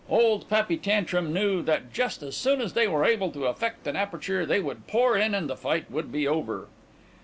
[0.09, 3.95] Old Pappy Tantrum knew that just as soon as they were able to effect an
[3.95, 6.69] aperture they would pour in and the fight would be over.